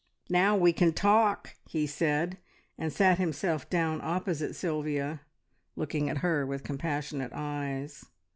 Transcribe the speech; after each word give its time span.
"Now 0.31 0.57
we 0.57 0.73
can 0.73 0.93
talk!" 0.93 1.51
he 1.69 1.85
said, 1.85 2.39
and 2.75 2.91
sat 2.91 3.19
himself 3.19 3.69
down 3.69 4.01
opposite 4.01 4.55
Sylvia, 4.55 5.21
looking 5.75 6.09
at 6.09 6.17
her 6.25 6.43
with 6.43 6.63
compassionate 6.63 7.33
eyes. 7.35 8.05